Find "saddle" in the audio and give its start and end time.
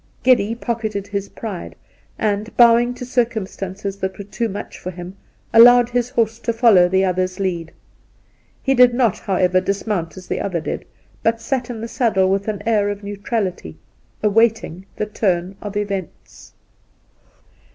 11.87-12.31